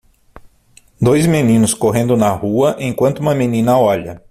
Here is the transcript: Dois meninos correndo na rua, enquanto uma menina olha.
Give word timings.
Dois 0.99 1.27
meninos 1.27 1.75
correndo 1.75 2.17
na 2.17 2.31
rua, 2.31 2.75
enquanto 2.79 3.19
uma 3.19 3.35
menina 3.35 3.77
olha. 3.77 4.19